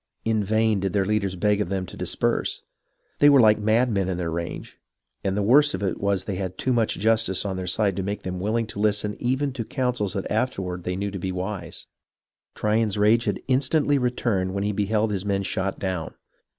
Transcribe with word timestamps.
In 0.25 0.43
vain 0.43 0.79
did 0.79 0.93
their 0.93 1.05
leaders 1.05 1.35
beg 1.35 1.61
of 1.61 1.69
them 1.69 1.85
to 1.85 1.95
disperse. 1.95 2.63
They 3.19 3.29
were 3.29 3.39
hke 3.41 3.59
madmen 3.59 4.09
in 4.09 4.17
their 4.17 4.31
rage, 4.31 4.79
and 5.23 5.37
the 5.37 5.43
worst 5.43 5.75
of 5.75 5.83
it 5.83 6.01
was 6.01 6.23
that 6.23 6.31
they 6.31 6.39
had 6.39 6.57
too 6.57 6.73
much 6.73 6.97
justice 6.97 7.45
on 7.45 7.55
their 7.55 7.67
side 7.67 7.95
to 7.97 8.01
make 8.01 8.23
them 8.23 8.39
willing 8.39 8.65
to 8.65 8.79
listen 8.79 9.15
even 9.19 9.53
to 9.53 9.63
counsels 9.63 10.13
that 10.13 10.31
afterward 10.31 10.85
they 10.85 10.95
knew 10.95 11.11
to 11.11 11.19
be 11.19 11.31
wise. 11.31 11.85
Tryon's 12.55 12.97
rage 12.97 13.25
had 13.25 13.41
instantly 13.47 13.99
returned 13.99 14.55
when 14.55 14.63
he 14.63 14.71
beheld 14.71 15.11
his 15.11 15.23
men 15.23 15.43
shot 15.43 15.77
down. 15.77 16.15